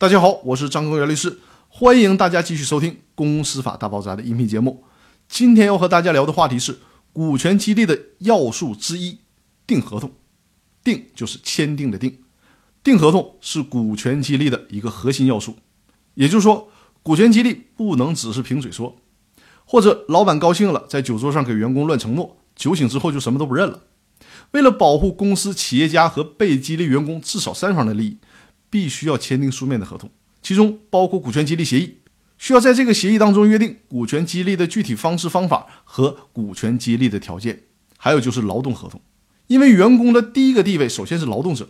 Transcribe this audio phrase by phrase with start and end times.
[0.00, 4.82] 大家好，我是张根元律师，欢迎大家继续收听《公司法大爆炸》的音频节目。
[5.28, 6.78] 今天要和大家聊的话题是
[7.12, 9.18] 股权激励的要素之一——
[9.68, 10.10] 定合同。
[10.82, 12.20] 定就是签订的定，
[12.82, 15.56] 定合同是股权激励的一个核心要素。
[16.14, 16.70] 也就是说，
[17.02, 18.96] 股权激励不能只是凭嘴说，
[19.66, 23.82] 或者老板高兴了，在酒桌上给员工乱承诺，酒醒之后就什么都不认了。
[24.52, 28.16] 为了保护公司、企业家和被激励员工至少三方的利益。
[28.70, 30.08] 必须要签订书面的合同，
[30.40, 31.98] 其中包括股权激励协议，
[32.38, 37.64] 需要在这个协议当中约定股权激励的具体方式方法和股权激励的条件。
[37.98, 39.02] 还有就是劳动合同，
[39.48, 41.68] 因为员工的第一个地位首先是劳动者，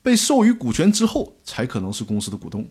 [0.00, 2.68] 被授予股权之后才可能是公司的股东。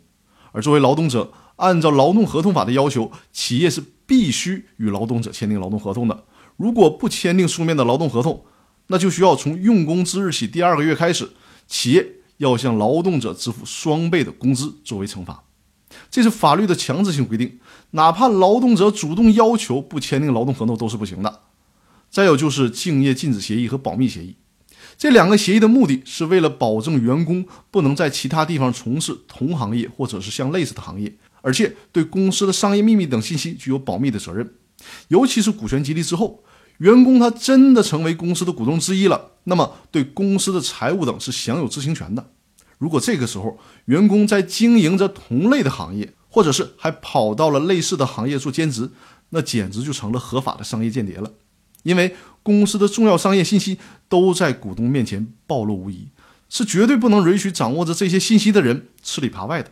[0.53, 6.23] 而作为劳动者，按照劳动合同法的要求，企业是必须与劳动者签订劳动合同的。
[6.55, 8.45] 如果不签订书面的劳动合同，
[8.87, 11.31] 那就需要从用工之日起第二个月开始，
[11.67, 12.07] 企业。
[12.37, 15.43] 要向劳动者支付双倍的工资作为惩罚，
[16.11, 17.59] 这是法律的强制性规定，
[17.91, 21.41] 哪怕劳动者主动要求不签订劳动合同都是不行的。
[22.09, 24.35] 再有就是竞业禁止协议和保密协议，
[24.97, 34.53] 这两个协议的目的是为了保证员工不能在其他地方从事同行业或者是相类似的行业，而且对公司的商业秘密等信息具有保密的责任，
[35.07, 36.43] 尤其是股权激励之后。
[36.77, 42.31] 员工他真的成为公司的股东之一了，那么对公司的财务等是享有知情权的。
[42.77, 48.91] 如果这个时候员工在经营着同类的行业，或者是还跑到了类似的行业做兼职，
[49.29, 51.31] 那简直就成了合法的商业间谍了。
[51.83, 53.77] 因为公司的重要商业信息
[54.09, 56.09] 都在股东面前暴露无遗，
[56.49, 59.71] 是绝对不能允许掌握着这些信息的人吃里扒外的。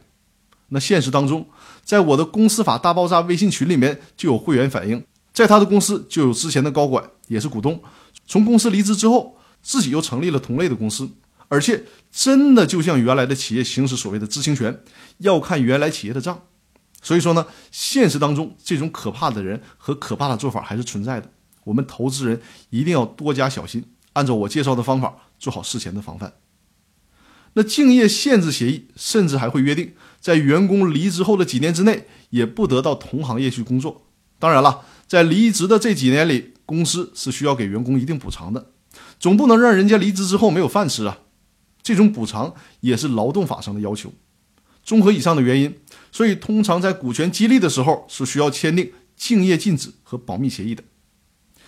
[0.69, 1.47] 那现实当中，
[1.83, 5.03] 在我的公司法大爆炸微信群里面就有会员反映。
[5.33, 7.81] 在他的公司就有之前的高管，也是股东，
[8.27, 11.09] 从公司离职之后，自己又成立了同类的公司，
[11.47, 14.83] 而且真的就像原来的企业行使所谓的知情权，
[15.17, 16.43] 要看原来企业的账。
[17.01, 21.29] 所以说呢，现实当中这种可怕的人和可怕的做法还是存在的。
[21.63, 26.33] 我们投资人一定要多加小心，按照我介绍的方法做好事前的防范。
[27.53, 34.05] 那竞业限制协议甚至还会约定，在员工离职后的几年之内，也不得到同行业去工作。
[34.43, 34.81] 当然了。
[35.07, 38.71] 在离职的这几年里，公司是需要给员工一定补偿的，
[39.17, 41.19] 总不能让人家离职之后没有饭吃啊。
[41.81, 44.11] 这种补偿也是劳动法上的要求。
[44.83, 45.73] 综合以上的原因，
[46.11, 50.83] 所以通常在股权激励的时候是需要签订竞业禁止和保密协议的。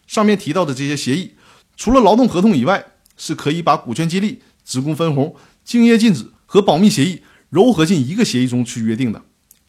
[0.06, 1.36] 上面提到的这些协议，
[1.78, 2.86] 除了劳动合同以外，
[3.16, 5.34] 是可以把股权激励、职工分红、
[5.64, 7.22] 竞业禁止和保密协议
[7.52, 9.22] 糅合进一个协议中去约定的，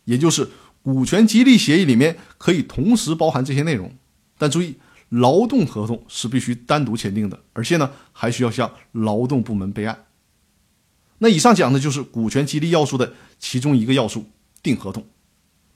[0.07, 0.49] 也就是。
[0.87, 3.93] 股权激励协议里面可以同时包含这些内容，
[4.39, 4.77] 但注意，
[5.09, 10.05] 劳动合同是必须单独签订的，而且呢还需要向劳动部门备案。
[11.19, 14.27] 那以上讲的就是股权激励要素的其中一个要素——
[14.63, 15.05] 订合同。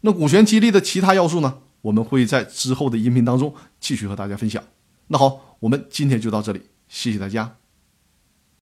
[0.02, 1.58] 那股权激励的其他要素呢？
[1.80, 4.62] 我们会在之后的音频当中继续和大家分享。
[5.08, 7.59] 那好，我们今天就到这里，谢谢大家。